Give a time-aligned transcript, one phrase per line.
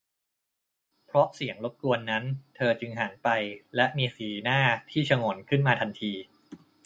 [1.05, 2.23] เพราะเสียงรบกวนนั้น
[2.55, 3.29] เธอจึงหันไป
[3.75, 4.59] และมีสีหน้า
[4.91, 6.13] ที่ฉงนขึ้นมาทันที